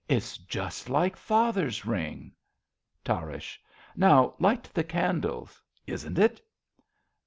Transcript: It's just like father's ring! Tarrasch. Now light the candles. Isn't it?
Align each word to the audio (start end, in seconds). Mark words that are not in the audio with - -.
It's 0.09 0.39
just 0.39 0.89
like 0.89 1.15
father's 1.15 1.85
ring! 1.85 2.33
Tarrasch. 3.05 3.59
Now 3.95 4.33
light 4.39 4.63
the 4.73 4.83
candles. 4.83 5.61
Isn't 5.85 6.17
it? 6.17 6.41